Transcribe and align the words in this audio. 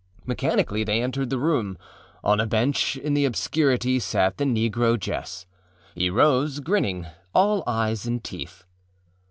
Mechanically 0.25 0.83
they 0.83 0.99
entered 1.03 1.29
the 1.29 1.37
room. 1.37 1.77
On 2.23 2.39
a 2.39 2.47
bench 2.47 2.97
in 2.97 3.13
the 3.13 3.23
obscurity 3.23 3.99
sat 3.99 4.39
the 4.39 4.45
negro 4.45 4.99
Jess. 4.99 5.45
He 5.93 6.09
rose, 6.09 6.59
grinning, 6.59 7.05
all 7.35 7.61
eyes 7.67 8.07
and 8.07 8.23
teeth. 8.23 8.63